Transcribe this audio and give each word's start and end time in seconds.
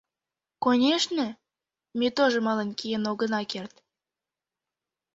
Конешне, 0.63 1.27
ме 1.99 2.07
тоже 2.17 2.37
мален 2.45 2.69
киен 2.79 3.03
огына 3.11 3.41
керт. 3.51 3.75